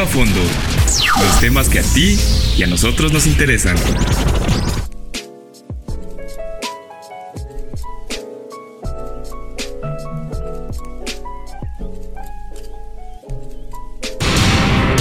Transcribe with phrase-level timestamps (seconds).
[0.00, 2.16] a fondo los temas que a ti
[2.56, 3.76] y a nosotros nos interesan.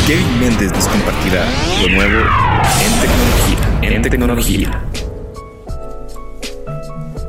[0.07, 1.45] Kevin Méndez nos compartirá
[1.81, 2.25] lo nuevo
[2.81, 3.95] en tecnología.
[3.95, 4.81] En tecnología.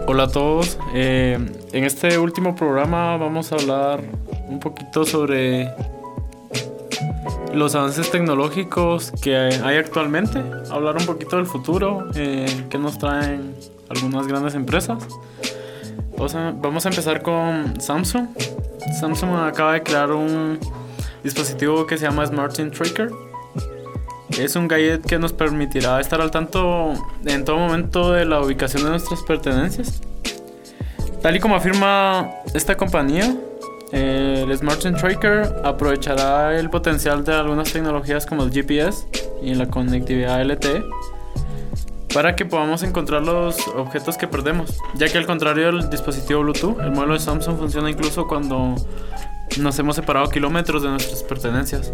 [0.07, 0.79] Hola a todos.
[0.95, 1.39] Eh,
[1.73, 4.01] en este último programa vamos a hablar
[4.49, 5.71] un poquito sobre
[7.55, 13.55] los avances tecnológicos que hay actualmente, hablar un poquito del futuro, eh, que nos traen
[13.89, 15.07] algunas grandes empresas.
[16.17, 18.29] Vamos a, empezar con Samsung.
[18.99, 20.59] Samsung acaba de crear un
[21.23, 23.11] dispositivo que se llama Smart Tracker.
[24.37, 26.93] Es un gadget que nos permitirá estar al tanto
[27.25, 30.01] en todo momento de la ubicación de nuestras pertenencias.
[31.23, 33.37] Tal y como afirma esta compañía,
[33.93, 39.07] el Smart Tracker aprovechará el potencial de algunas tecnologías como el GPS
[39.43, 40.85] y la conectividad LTE
[42.13, 46.81] para que podamos encontrar los objetos que perdemos, ya que al contrario del dispositivo Bluetooth,
[46.81, 48.75] el modelo de Samsung funciona incluso cuando
[49.59, 51.93] nos hemos separado kilómetros de nuestras pertenencias.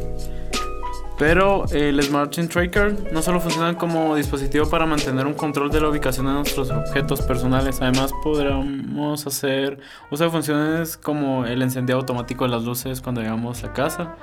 [1.16, 5.80] Pero el Smart SIM Tracker no solo funciona como dispositivo para mantener un control de
[5.80, 9.78] la ubicación de nuestros objetos personales, además podremos hacer
[10.10, 14.16] uso de funciones como el encendido automático de las luces cuando llegamos a casa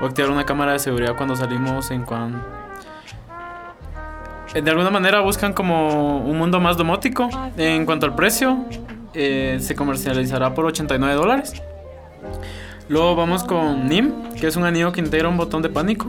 [0.00, 2.38] o activar una cámara de seguridad cuando salimos en cuanto...
[4.54, 7.28] De alguna manera buscan como un mundo más domótico.
[7.56, 8.64] En cuanto al precio,
[9.14, 11.62] eh, se comercializará por 89 dólares.
[12.88, 16.08] Luego vamos con NIM, que es un anillo que integra un botón de pánico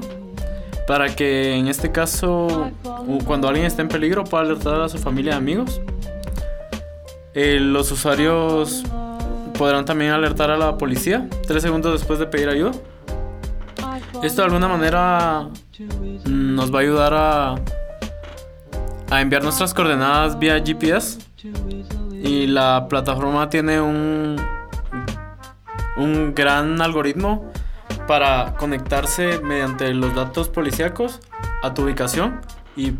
[0.91, 2.69] para que en este caso,
[3.25, 5.79] cuando alguien esté en peligro, pueda alertar a su familia y amigos.
[7.33, 8.83] Eh, los usuarios
[9.57, 12.71] podrán también alertar a la policía tres segundos después de pedir ayuda.
[14.21, 15.47] Esto de alguna manera
[16.25, 17.55] nos va a ayudar a,
[19.09, 21.19] a enviar nuestras coordenadas vía GPS.
[22.21, 24.35] Y la plataforma tiene un,
[25.95, 27.49] un gran algoritmo
[28.07, 31.19] para conectarse mediante los datos policíacos
[31.63, 32.41] a tu ubicación
[32.75, 32.93] y,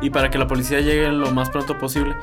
[0.00, 2.14] y, para que la policía llegue lo más pronto posible.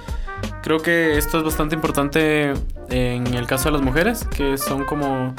[0.61, 2.53] Creo que esto es bastante importante
[2.89, 5.33] en el caso de las mujeres, que son como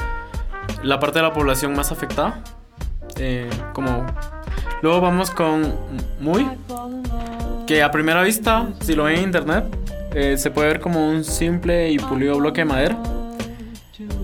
[0.82, 2.42] la parte de la población más afectada.
[3.16, 4.06] Eh, como
[4.82, 5.74] luego vamos con
[6.20, 6.46] muy
[7.66, 9.64] que a primera vista, si lo ven en internet,
[10.14, 12.98] eh, se puede ver como un simple y pulido bloque de madera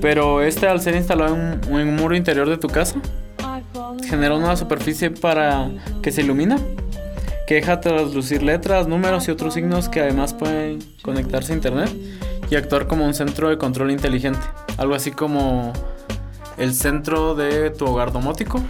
[0.00, 2.96] pero este al ser instalado en un, muro interior de tu casa,
[4.08, 5.70] genera una superficie para
[6.02, 6.58] que se ilumina,
[7.46, 11.90] que deja traslucir letras, números y otros signos que además pueden conectarse a internet
[12.50, 14.40] y actuar como un centro de control inteligente.
[14.76, 15.72] Algo así como
[16.56, 18.62] el centro de tu hogar domótico.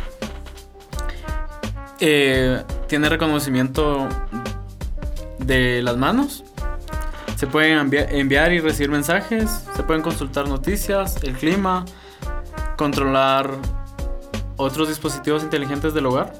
[2.01, 4.09] Eh, tiene reconocimiento
[5.39, 6.45] de las manos
[7.45, 11.85] se pueden enviar y recibir mensajes, se pueden consultar noticias, el clima,
[12.79, 13.51] controlar
[14.57, 16.33] otros dispositivos inteligentes del hogar.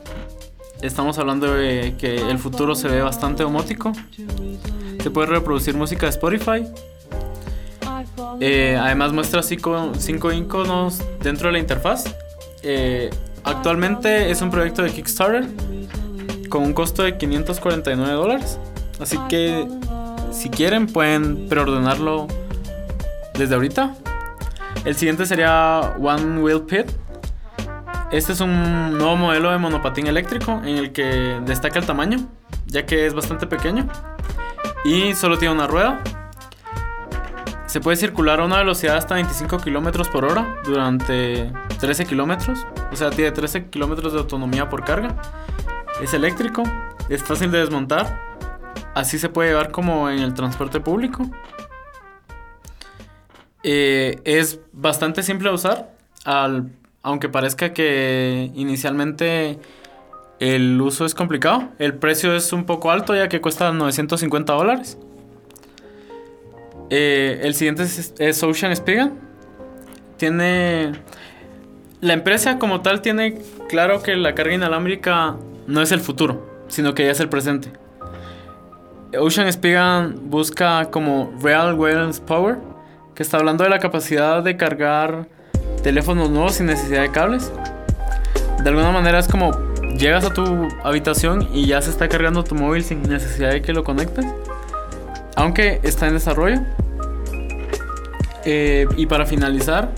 [0.81, 3.93] Estamos hablando de que el futuro se ve bastante domótico.
[5.03, 6.67] Se puede reproducir música de Spotify.
[8.41, 12.17] Eh, además muestra cinco, cinco iconos dentro de la interfaz.
[12.63, 13.11] Eh,
[13.43, 15.45] actualmente es un proyecto de Kickstarter
[16.49, 18.59] con un costo de 549 dólares.
[18.99, 19.69] Así que
[20.35, 22.27] si quieren, pueden preordenarlo
[23.35, 23.95] desde ahorita.
[24.85, 26.87] El siguiente sería One Wheel Pit.
[28.13, 32.19] Este es un nuevo modelo de monopatín eléctrico en el que destaca el tamaño,
[32.67, 33.89] ya que es bastante pequeño
[34.85, 36.03] y solo tiene una rueda.
[37.67, 41.51] Se puede circular a una velocidad hasta 25 km por hora durante
[41.81, 45.17] 13 kilómetros, o sea, tiene 13 kilómetros de autonomía por carga.
[46.01, 46.63] Es eléctrico,
[47.09, 48.34] es fácil de desmontar
[48.95, 51.29] así se puede llevar como en el transporte público.
[53.63, 55.95] Eh, es bastante simple de usar,
[57.03, 59.59] aunque parezca que inicialmente
[60.39, 61.71] el uso es complicado.
[61.79, 64.99] El precio es un poco alto ya que cuesta 950 dólares.
[66.91, 69.19] Eh, el siguiente es, Ocean Spigan.
[70.17, 70.93] Tiene...
[72.01, 73.39] La empresa como tal tiene
[73.69, 75.37] claro que la carga inalámbrica
[75.67, 77.73] no es el futuro, sino que ya es el presente.
[79.19, 82.59] Ocean Spigan busca como Real Wireless Power,
[83.15, 85.27] que está hablando de la capacidad de cargar
[85.83, 87.53] teléfonos nuevos sin necesidad de cables.
[88.63, 89.53] De alguna manera es como
[89.97, 93.73] llegas a tu habitación y ya se está cargando tu móvil sin necesidad de que
[93.73, 94.27] lo conectes.
[95.37, 96.61] Aunque está en desarrollo.
[98.45, 99.91] Eh, y para finalizar,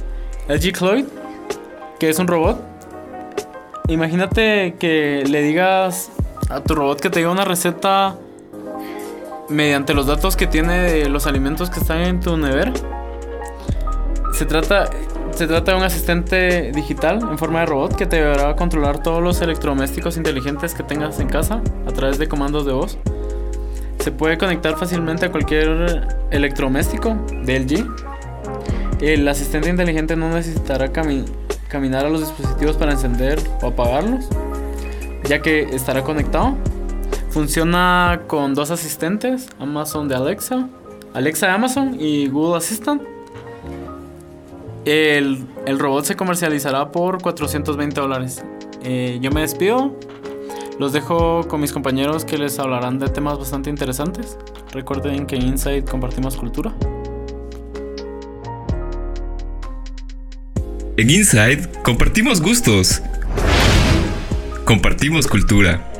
[0.48, 1.04] LG Cloyd,
[1.98, 2.76] que es un robot
[3.88, 6.10] imagínate que le digas
[6.48, 8.16] a tu robot que te diga una receta
[9.48, 12.72] mediante los datos que tiene los alimentos que están en tu nevera.
[14.32, 14.90] Se trata,
[15.32, 19.22] se trata de un asistente digital en forma de robot que te a controlar todos
[19.22, 22.98] los electrodomésticos inteligentes que tengas en casa a través de comandos de voz.
[24.00, 29.02] Se puede conectar fácilmente a cualquier electrodoméstico de LG.
[29.02, 34.28] El asistente inteligente no necesitará caminar a los dispositivos para encender o apagarlos,
[35.28, 36.56] ya que estará conectado
[37.36, 40.70] Funciona con dos asistentes, Amazon de Alexa,
[41.12, 43.02] Alexa de Amazon y Google Assistant.
[44.86, 45.46] El,
[45.78, 48.42] robot se comercializará por 420 dólares.
[48.82, 49.94] Eh, yo me despido.
[50.78, 54.38] Los dejo con mis compañeros que les hablarán de temas bastante interesantes.
[54.72, 56.72] Recuerden que en Inside compartimos cultura.
[60.96, 63.02] En Inside compartimos gustos.
[64.64, 65.92] Compartimos cultura.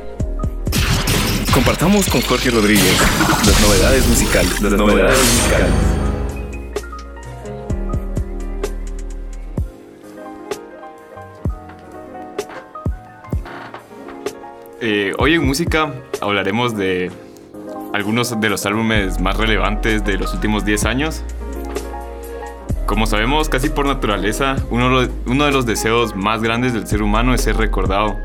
[1.53, 2.99] Compartamos con Jorge Rodríguez
[3.45, 4.61] las novedades musicales.
[4.61, 5.69] Las novedades musicales.
[14.79, 15.91] Eh, hoy en música
[16.21, 17.11] hablaremos de
[17.93, 21.23] algunos de los álbumes más relevantes de los últimos 10 años.
[22.85, 27.33] Como sabemos, casi por naturaleza, uno, uno de los deseos más grandes del ser humano
[27.33, 28.15] es ser recordado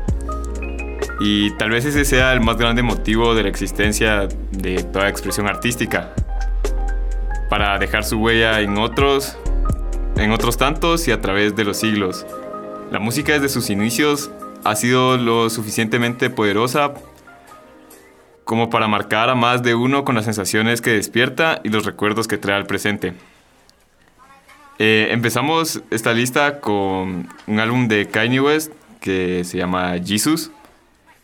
[1.19, 5.47] y tal vez ese sea el más grande motivo de la existencia de toda expresión
[5.47, 6.13] artística.
[7.49, 9.37] Para dejar su huella en otros,
[10.15, 12.25] en otros tantos y a través de los siglos.
[12.91, 14.31] La música desde sus inicios
[14.63, 16.93] ha sido lo suficientemente poderosa
[18.43, 22.27] como para marcar a más de uno con las sensaciones que despierta y los recuerdos
[22.27, 23.13] que trae al presente.
[24.79, 30.51] Eh, empezamos esta lista con un álbum de Kanye West que se llama Jesus.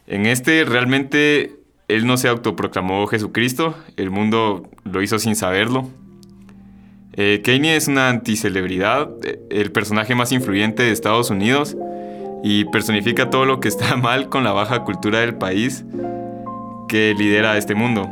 [0.10, 1.52] En este realmente
[1.88, 5.88] él no se autoproclamó Jesucristo, el mundo lo hizo sin saberlo.
[7.14, 11.78] Eh, Kanye es una anticelebridad, eh, el personaje más influyente de Estados Unidos
[12.44, 15.86] y personifica todo lo que está mal con la baja cultura del país
[16.88, 18.10] que lidera este mundo.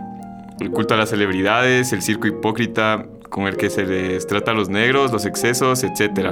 [0.59, 4.53] El culto a las celebridades, el circo hipócrita con el que se les trata a
[4.53, 6.29] los negros, los excesos, etc.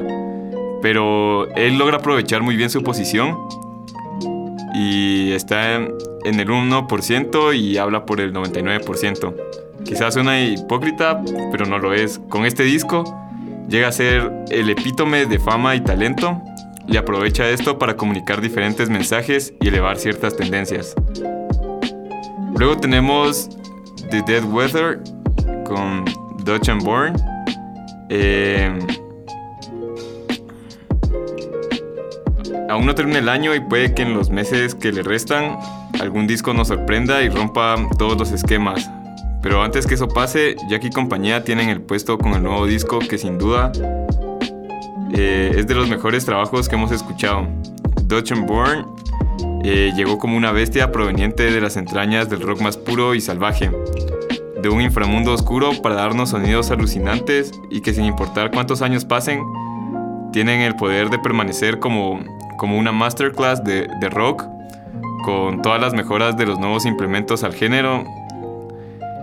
[0.84, 3.36] Pero él logra aprovechar muy bien su posición
[4.76, 9.34] y está en el 1% y habla por el 99%.
[9.86, 12.20] Quizás suena hipócrita, pero no lo es.
[12.30, 13.04] Con este disco
[13.70, 16.42] llega a ser el epítome de fama y talento
[16.88, 20.94] y aprovecha esto para comunicar diferentes mensajes y elevar ciertas tendencias.
[22.58, 23.50] Luego tenemos
[24.12, 25.02] The Dead Weather
[25.66, 26.06] con
[26.44, 27.14] Dutch and Born.
[28.10, 28.78] Eh,
[32.70, 35.58] Aún no termina el año y puede que en los meses que le restan
[36.00, 38.90] algún disco nos sorprenda y rompa todos los esquemas.
[39.42, 42.98] Pero antes que eso pase, Jackie y compañía tienen el puesto con el nuevo disco
[43.00, 43.72] que sin duda
[45.14, 47.48] eh, es de los mejores trabajos que hemos escuchado.
[48.06, 48.88] Dutch and Born
[49.64, 53.70] eh, llegó como una bestia proveniente de las entrañas del rock más puro y salvaje,
[54.62, 59.44] de un inframundo oscuro para darnos sonidos alucinantes y que sin importar cuántos años pasen,
[60.32, 62.20] tienen el poder de permanecer como
[62.58, 64.46] como una masterclass de, rock
[65.24, 68.04] con todas las mejoras de los nuevos implementos al género,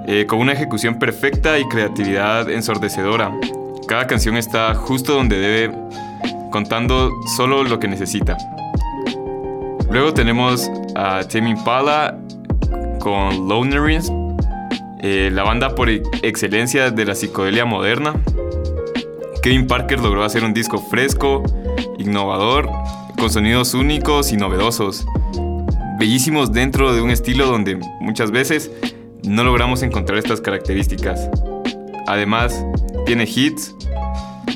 [0.07, 3.33] eh, con una ejecución perfecta y creatividad ensordecedora.
[3.87, 5.75] Cada canción está justo donde debe,
[6.51, 8.37] contando solo lo que necesita.
[9.91, 12.19] Luego tenemos a Tame Impala
[12.99, 14.37] con Lonerism,
[15.01, 18.15] eh, la banda por excelencia de la psicodelia moderna.
[19.43, 21.43] Kevin Parker logró hacer un disco fresco,
[21.99, 22.71] innovador
[23.23, 25.07] con sonidos únicos y novedosos,
[25.97, 28.73] bellísimos dentro de un estilo donde muchas veces
[29.23, 31.31] no logramos encontrar estas características.
[32.09, 32.67] Además,
[33.07, 33.77] tiene hits,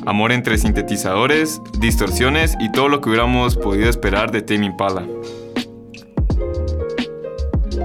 [0.05, 5.07] amor entre sintetizadores, distorsiones y todo lo que hubiéramos podido esperar de Tame Impala.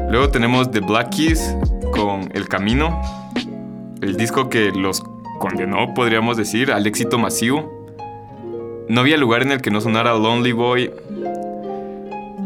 [0.09, 1.55] Luego tenemos The Black Keys
[1.91, 2.99] con El Camino,
[4.01, 5.03] el disco que los
[5.37, 7.80] condenó, podríamos decir, al éxito masivo
[8.91, 10.91] no había lugar en el que no sonara Lonely Boy.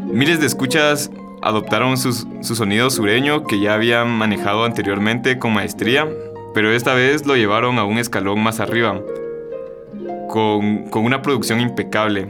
[0.05, 1.09] Miles de escuchas
[1.41, 6.07] adoptaron su sonido sureño que ya habían manejado anteriormente con maestría,
[6.53, 9.01] pero esta vez lo llevaron a un escalón más arriba,
[10.29, 12.27] con, con una producción impecable.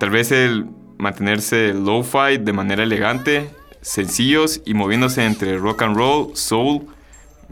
[0.00, 0.66] Tal vez el
[0.98, 3.48] mantenerse low-fi de manera elegante,
[3.80, 6.88] sencillos y moviéndose entre rock and roll, soul,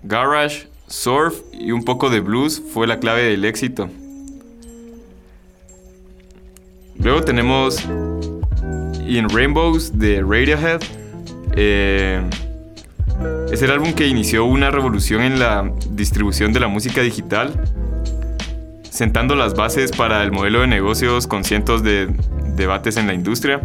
[0.03, 3.89] garage, surf y un poco de blues fue la clave del éxito.
[7.01, 7.85] Luego tenemos
[9.07, 10.81] In Rainbows de Radiohead.
[11.55, 12.21] Eh,
[13.53, 17.53] es el álbum que inició una revolución en la distribución de la música digital,
[18.91, 22.09] sentando las bases para el modelo de negocios con cientos de
[22.57, 23.61] debates en la industria.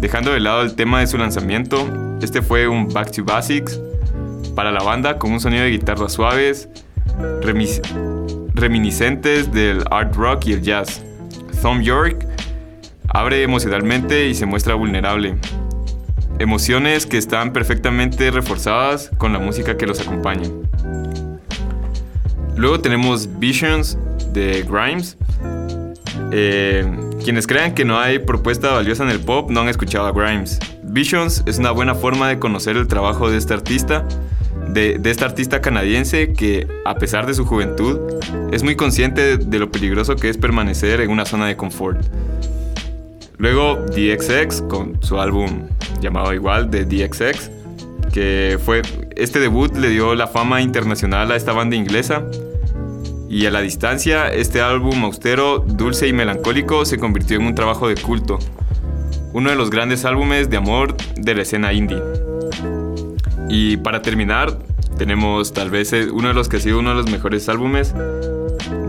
[0.00, 3.80] Dejando de lado el tema de su lanzamiento, este fue un Back to Basics
[4.54, 6.68] para la banda con un sonido de guitarras suaves,
[8.54, 11.02] reminiscentes del art rock y el jazz.
[11.62, 12.33] Thom York
[13.08, 15.36] abre emocionalmente y se muestra vulnerable.
[16.38, 20.48] Emociones que están perfectamente reforzadas con la música que los acompaña.
[22.56, 23.98] Luego tenemos Visions
[24.32, 25.16] de Grimes.
[26.32, 26.84] Eh,
[27.22, 30.58] quienes crean que no hay propuesta valiosa en el pop no han escuchado a Grimes.
[30.82, 34.06] Visions es una buena forma de conocer el trabajo de este artista,
[34.68, 37.98] de, este artista canadiense que, a pesar de su juventud,
[38.52, 42.00] es muy consciente de lo peligroso que es permanecer en una zona de confort.
[43.38, 45.68] Luego DXX con su álbum
[46.00, 47.50] llamado igual de DXX,
[48.12, 48.82] que fue
[49.16, 52.24] este debut le dio la fama internacional a esta banda inglesa.
[53.28, 57.88] Y a la distancia, este álbum austero, dulce y melancólico se convirtió en un trabajo
[57.88, 58.38] de culto,
[59.32, 62.00] uno de los grandes álbumes de amor de la escena indie.
[63.48, 64.58] Y para terminar,
[64.98, 67.92] tenemos tal vez eh, uno de los que ha sido uno de los mejores álbumes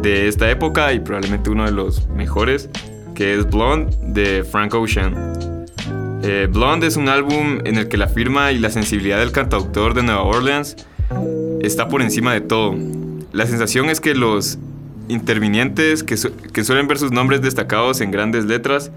[0.04, 2.70] de esta época y probablemente uno de los mejores,
[3.16, 5.66] que es Blonde de Frank Ocean.
[6.22, 9.94] Eh, Blonde es un álbum en el que la firma y la sensibilidad del cantautor
[9.94, 10.76] de Nueva Orleans
[11.62, 12.76] está por encima de todo.
[13.32, 14.60] La sensación es que los
[15.08, 16.16] intervinientes que,
[16.52, 18.92] que suelen ver sus nombres destacados en grandes letras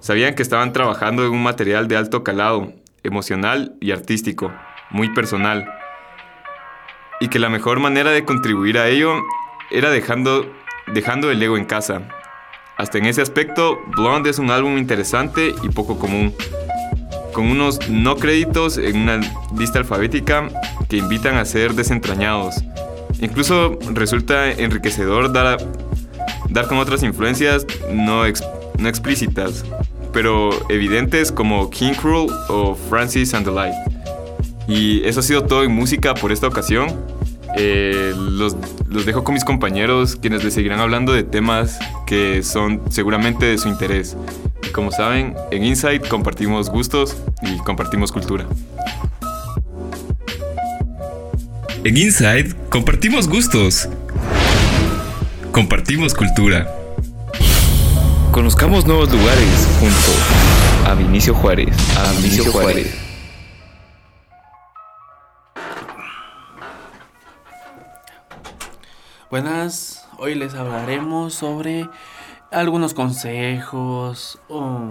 [0.00, 4.52] sabían que estaban trabajando en un material de alto calado, emocional y artístico,
[4.90, 5.66] muy personal.
[7.20, 9.14] Y que la mejor manera de contribuir a ello
[9.70, 10.52] era dejando,
[10.92, 12.02] dejando el ego en casa,
[12.76, 16.34] hasta en ese aspecto, Blonde es un álbum interesante y poco común,
[17.32, 19.20] con unos no créditos en una
[19.56, 20.48] lista alfabética
[20.88, 22.56] que invitan a ser desentrañados.
[23.20, 25.58] Incluso resulta enriquecedor dar,
[26.50, 28.22] dar con otras influencias no,
[28.78, 29.64] no explícitas,
[30.12, 33.74] pero evidentes como King Cruel o Francis and the Light.
[34.66, 36.88] Y eso ha sido todo en música por esta ocasión.
[37.56, 38.56] Eh, los,
[38.88, 43.58] los, dejo con mis compañeros, quienes les seguirán hablando de temas que son seguramente de
[43.58, 44.16] su interés.
[44.66, 48.46] Y como saben, en Insight compartimos gustos y compartimos cultura.
[51.84, 53.88] En Insight compartimos gustos.
[55.52, 56.74] Compartimos cultura.
[58.32, 61.76] Conozcamos nuevos lugares junto a Vinicio Juárez.
[61.96, 63.03] A Vinicio Juárez.
[69.34, 71.88] Buenas, hoy les hablaremos sobre
[72.52, 74.88] algunos consejos o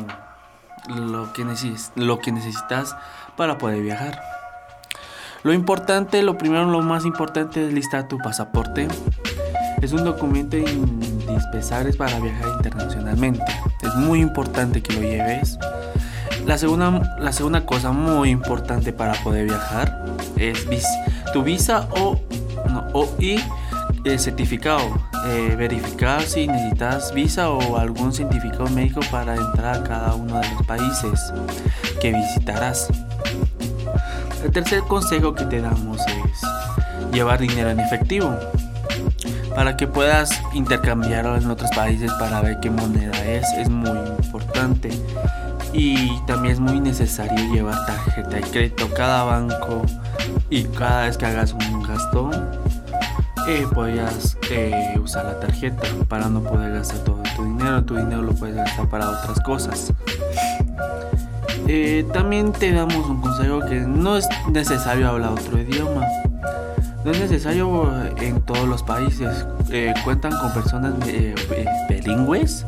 [0.90, 1.46] lo que,
[1.96, 2.94] lo que necesitas
[3.38, 4.22] para poder viajar.
[5.44, 8.90] Lo importante, lo primero, lo más importante es listar tu pasaporte.
[9.82, 13.46] Es un documento indispensable para viajar internacionalmente.
[13.82, 15.58] Es muy importante que lo lleves.
[16.46, 20.04] La segunda, la segunda cosa muy importante para poder viajar
[20.36, 20.86] es
[21.32, 22.20] tu visa o,
[22.92, 23.40] o y
[24.04, 25.00] el certificado.
[25.26, 30.50] Eh, verificar si necesitas visa o algún certificado médico para entrar a cada uno de
[30.50, 31.34] los países
[32.02, 32.90] que visitarás.
[34.44, 38.36] El tercer consejo que te damos es llevar dinero en efectivo
[39.56, 43.46] para que puedas intercambiarlo en otros países para ver qué moneda es.
[43.58, 44.90] Es muy importante.
[45.72, 49.82] Y también es muy necesario llevar tarjeta de crédito cada banco
[50.50, 52.30] y cada vez que hagas un gasto
[53.48, 57.84] eh, podías eh, usar la tarjeta para no poder gastar todo tu dinero.
[57.84, 59.94] Tu dinero lo puedes gastar para otras cosas.
[61.68, 66.06] Eh, también te damos un consejo que no es necesario hablar otro idioma.
[67.04, 69.46] No es necesario en todos los países.
[70.06, 70.94] cuentan con personas
[71.90, 72.66] bilingües.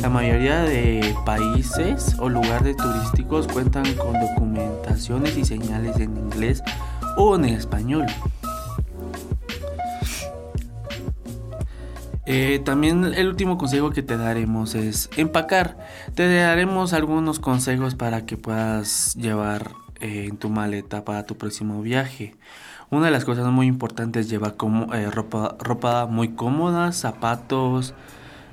[0.00, 6.62] La mayoría de países o lugares turísticos cuentan con documentaciones y señales en inglés
[7.16, 8.06] o en español.
[12.26, 15.78] Eh, también el último consejo que te daremos es empacar.
[16.14, 21.80] Te daremos algunos consejos para que puedas llevar eh, en tu maleta para tu próximo
[21.82, 22.34] viaje.
[22.90, 27.94] Una de las cosas muy importantes es llevar como, eh, ropa, ropa muy cómoda, zapatos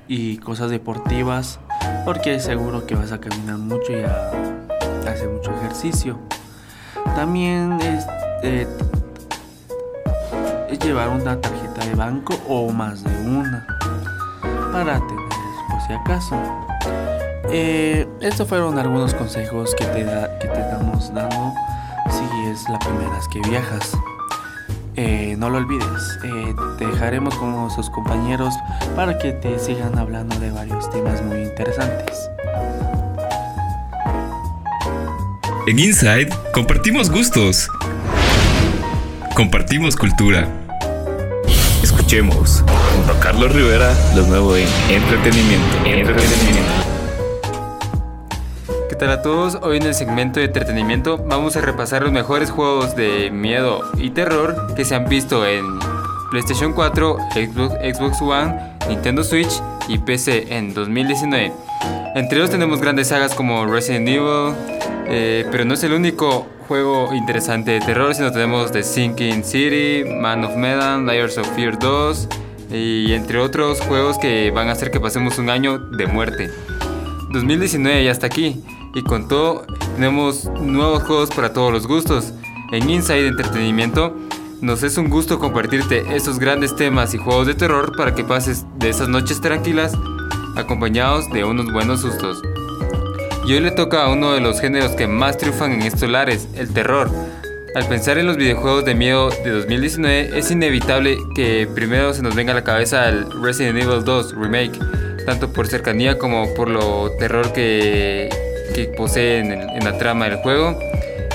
[0.08, 1.60] y cosas deportivas,
[2.04, 4.30] porque seguro que vas a caminar mucho y a,
[5.08, 6.18] hacer mucho ejercicio.
[7.14, 8.06] También es,
[10.68, 13.66] es llevar una tarjeta de banco o más de una
[14.72, 15.28] para tener
[15.70, 16.36] por si acaso.
[17.50, 21.52] Eh, estos fueron algunos consejos que te, da, que te damos dando
[22.10, 23.96] si es la primera vez que viajas.
[24.96, 28.54] Eh, no lo olvides, eh, te dejaremos con nuestros compañeros
[28.94, 32.30] para que te sigan hablando de varios temas muy interesantes.
[35.66, 37.68] En Inside compartimos gustos.
[39.34, 40.46] Compartimos cultura.
[41.82, 42.62] Escuchemos
[42.94, 45.76] junto a Carlos Rivera lo nuevo en entretenimiento.
[45.84, 46.70] entretenimiento.
[48.88, 49.58] ¿Qué tal a todos?
[49.60, 54.10] Hoy en el segmento de entretenimiento vamos a repasar los mejores juegos de miedo y
[54.10, 55.80] terror que se han visto en
[56.30, 58.54] PlayStation 4, Xbox, Xbox One,
[58.88, 61.52] Nintendo Switch y PC en 2019.
[62.14, 64.54] Entre ellos tenemos grandes sagas como Resident Evil,
[65.06, 70.04] eh, pero no es el único juego interesante de terror, sino tenemos The Sinking City,
[70.08, 72.28] Man of Medan, Layers of Fear 2
[72.72, 76.50] y entre otros juegos que van a hacer que pasemos un año de muerte.
[77.30, 78.62] 2019 ya está aquí
[78.94, 82.32] y con todo tenemos nuevos juegos para todos los gustos.
[82.72, 84.16] En Inside Entretenimiento
[84.60, 88.64] nos es un gusto compartirte estos grandes temas y juegos de terror para que pases
[88.78, 89.92] de esas noches tranquilas
[90.56, 92.40] acompañados de unos buenos sustos.
[93.46, 96.48] Y hoy le toca a uno de los géneros que más triunfan en estos lares,
[96.56, 97.10] el terror.
[97.74, 102.34] Al pensar en los videojuegos de miedo de 2019, es inevitable que primero se nos
[102.34, 104.78] venga a la cabeza el Resident Evil 2 Remake,
[105.26, 108.30] tanto por cercanía como por lo terror que,
[108.74, 110.78] que posee en, en la trama del juego.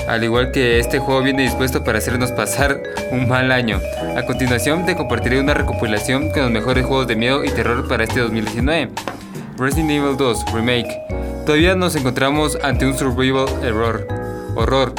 [0.08, 3.80] Al igual que este juego viene dispuesto para hacernos pasar un mal año.
[4.16, 8.02] A continuación te compartiré una recopilación con los mejores juegos de miedo y terror para
[8.02, 8.90] este 2019.
[9.58, 14.06] Resident Evil 2 Remake Todavía nos encontramos ante un survival error,
[14.54, 14.94] horror.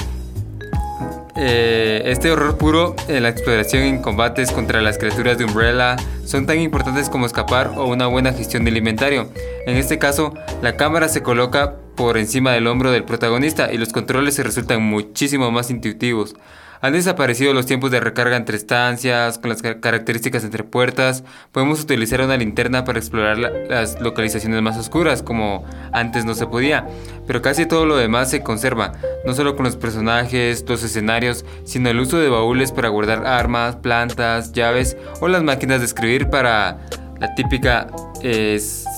[1.38, 6.46] Eh, este horror puro en la exploración en combates contra las criaturas de Umbrella son
[6.46, 9.30] tan importantes como escapar o una buena gestión de inventario.
[9.66, 13.90] En este caso, la cámara se coloca por encima del hombro del protagonista y los
[13.94, 16.36] controles se resultan muchísimo más intuitivos.
[16.82, 21.24] Han desaparecido los tiempos de recarga entre estancias, con las características entre puertas.
[21.52, 26.88] Podemos utilizar una linterna para explorar las localizaciones más oscuras, como antes no se podía.
[27.28, 28.94] Pero casi todo lo demás se conserva,
[29.26, 33.76] no solo con los personajes, los escenarios, sino el uso de baúles para guardar armas,
[33.76, 36.80] plantas, llaves o las máquinas de escribir para
[37.20, 37.88] la típica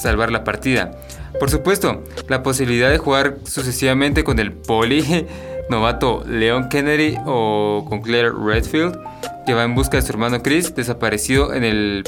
[0.02, 0.92] salvar la partida.
[1.40, 5.28] Por supuesto, la posibilidad de jugar sucesivamente con el poli
[5.70, 8.98] novato Leon Kennedy o con Claire Redfield,
[9.46, 12.04] que va en busca de su hermano Chris, desaparecido en el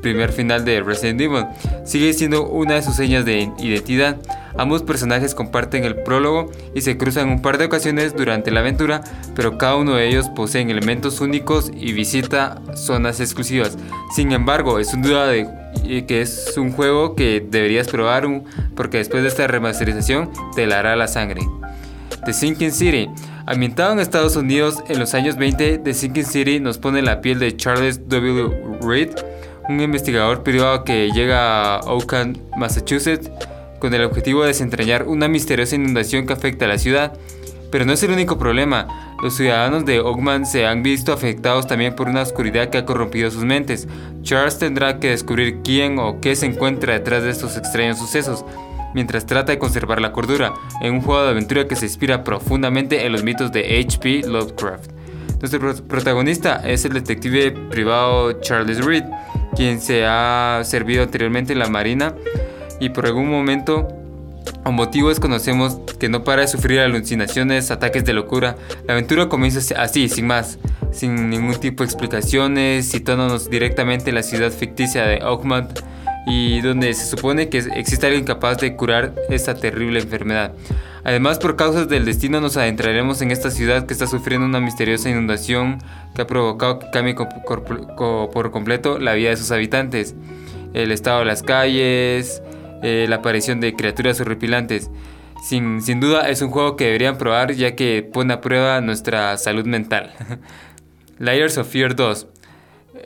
[0.00, 1.44] primer final de Resident Evil.
[1.84, 4.16] Sigue siendo una de sus señas de identidad.
[4.56, 9.02] Ambos personajes comparten el prólogo y se cruzan un par de ocasiones durante la aventura,
[9.36, 13.76] pero cada uno de ellos poseen elementos únicos y visita zonas exclusivas.
[14.14, 15.46] Sin embargo, es un duda de
[16.06, 18.26] que es un juego que deberías probar
[18.74, 21.42] porque después de esta remasterización te la hará la sangre.
[22.24, 23.08] The Sinking City.
[23.46, 27.38] Ambientado en Estados Unidos en los años 20, The Sinking City nos pone la piel
[27.38, 28.78] de Charles W.
[28.82, 29.10] Reed,
[29.68, 33.30] un investigador privado que llega a Oakland, Massachusetts,
[33.78, 37.12] con el objetivo de desentrañar una misteriosa inundación que afecta a la ciudad.
[37.70, 39.16] Pero no es el único problema.
[39.22, 43.30] Los ciudadanos de Oakland se han visto afectados también por una oscuridad que ha corrompido
[43.30, 43.86] sus mentes.
[44.22, 48.44] Charles tendrá que descubrir quién o qué se encuentra detrás de estos extraños sucesos
[48.94, 53.06] mientras trata de conservar la cordura, en un juego de aventura que se inspira profundamente
[53.06, 54.28] en los mitos de H.P.
[54.28, 54.90] Lovecraft.
[55.40, 59.04] Nuestro protagonista es el detective privado Charles Reed,
[59.56, 62.14] quien se ha servido anteriormente en la Marina
[62.78, 63.88] y por algún momento
[64.64, 68.56] o motivo desconocemos que no para de sufrir alucinaciones, ataques de locura.
[68.86, 70.58] La aventura comienza así, sin más,
[70.92, 75.80] sin ningún tipo de explicaciones, citándonos directamente en la ciudad ficticia de Oakmont
[76.26, 80.52] y donde se supone que existe alguien capaz de curar esta terrible enfermedad.
[81.02, 85.08] Además, por causas del destino nos adentraremos en esta ciudad que está sufriendo una misteriosa
[85.08, 85.78] inundación
[86.14, 90.14] que ha provocado que cambie por completo la vida de sus habitantes,
[90.74, 92.42] el estado de las calles,
[92.82, 94.90] eh, la aparición de criaturas horripilantes.
[95.42, 99.38] Sin, sin duda es un juego que deberían probar ya que pone a prueba nuestra
[99.38, 100.12] salud mental.
[101.18, 102.26] Layers of Fear 2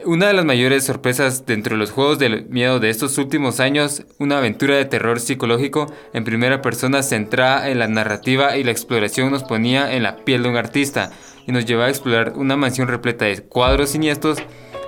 [0.05, 4.05] una de las mayores sorpresas dentro de los juegos del miedo de estos últimos años,
[4.19, 9.31] una aventura de terror psicológico en primera persona centrada en la narrativa y la exploración
[9.31, 11.11] nos ponía en la piel de un artista
[11.47, 14.39] y nos llevaba a explorar una mansión repleta de cuadros siniestros.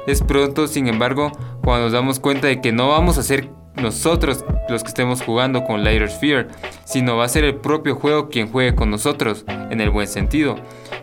[0.07, 4.45] Es pronto, sin embargo, cuando nos damos cuenta de que no vamos a ser nosotros
[4.69, 6.49] los que estemos jugando con Later Fear,
[6.85, 10.57] sino va a ser el propio juego quien juegue con nosotros, en el buen sentido.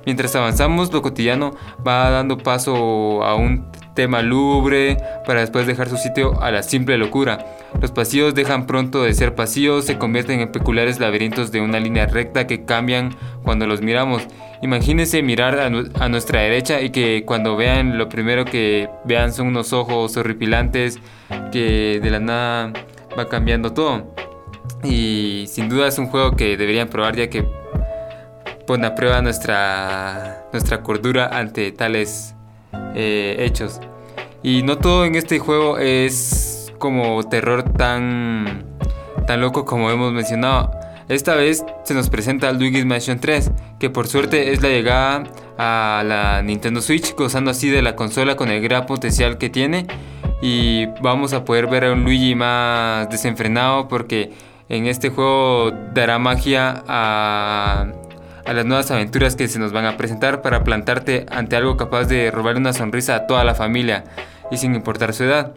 [0.06, 1.52] Mientras avanzamos, lo cotidiano
[1.86, 6.98] va dando paso a un tema lúgubre para después dejar su sitio a la simple
[6.98, 7.46] locura.
[7.82, 12.06] Los pasillos dejan pronto de ser pasillos, se convierten en peculiares laberintos de una línea
[12.06, 14.24] recta que cambian cuando los miramos.
[14.62, 19.48] Imagínense mirar a, a nuestra derecha y que cuando vean lo primero que vean son
[19.48, 21.00] unos ojos horripilantes
[21.52, 22.74] que de la nada
[23.18, 24.14] va cambiando todo.
[24.84, 27.46] Y sin duda es un juego que deberían probar ya que
[28.66, 32.36] pone a prueba nuestra, nuestra cordura ante tales
[32.96, 33.80] eh, hechos.
[34.42, 38.66] Y no todo en este juego es como terror tan,
[39.26, 40.72] tan loco como hemos mencionado.
[41.10, 45.24] Esta vez se nos presenta Luigi's Mansion 3, que por suerte es la llegada
[45.58, 49.88] a la Nintendo Switch, gozando así de la consola con el gran potencial que tiene.
[50.42, 54.32] Y vamos a poder ver a un Luigi más desenfrenado porque
[54.70, 57.88] en este juego dará magia a,
[58.46, 62.06] a las nuevas aventuras que se nos van a presentar para plantarte ante algo capaz
[62.06, 64.04] de robarle una sonrisa a toda la familia
[64.52, 65.54] y sin importar su edad.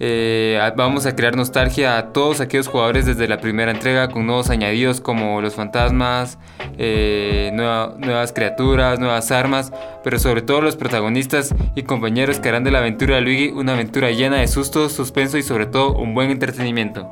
[0.00, 4.48] Eh, vamos a crear nostalgia a todos aquellos jugadores desde la primera entrega con nuevos
[4.48, 6.38] añadidos como los fantasmas,
[6.78, 9.72] eh, nueva- nuevas criaturas, nuevas armas,
[10.04, 13.72] pero sobre todo los protagonistas y compañeros que harán de la aventura de Luigi una
[13.72, 17.10] aventura llena de sustos, suspenso y sobre todo un buen entretenimiento.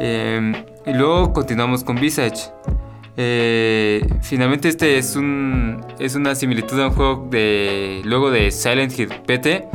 [0.00, 0.52] Eh,
[0.86, 2.50] y luego continuamos con Visage.
[3.18, 8.98] Eh, finalmente este es un es una similitud a un juego de luego de Silent
[8.98, 9.68] Hill PT,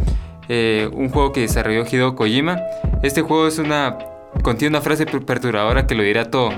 [0.50, 2.60] eh, un juego que desarrolló Hideo Kojima.
[3.04, 3.98] Este juego es una
[4.44, 6.52] contiene una frase per- perturbadora que lo dirá todo,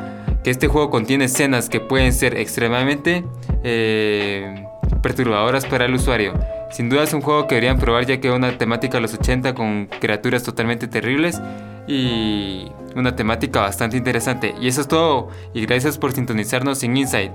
[0.44, 3.24] que este juego contiene escenas que pueden ser extremadamente
[3.64, 4.66] eh,
[5.02, 6.34] perturbadoras para el usuario.
[6.72, 9.14] Sin duda es un juego que deberían probar ya que es una temática de los
[9.14, 11.40] 80 con criaturas totalmente terribles
[11.88, 14.56] y una temática bastante interesante.
[14.60, 17.34] Y eso es todo y gracias por sintonizarnos en Inside.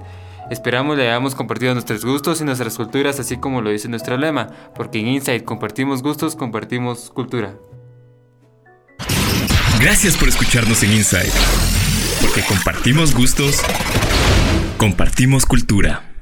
[0.50, 4.48] Esperamos le hayamos compartido nuestros gustos y nuestras culturas así como lo dice nuestro lema,
[4.74, 7.54] porque en Inside compartimos gustos, compartimos cultura.
[9.80, 11.32] Gracias por escucharnos en Inside.
[12.20, 13.62] Porque compartimos gustos,
[14.76, 16.17] compartimos cultura.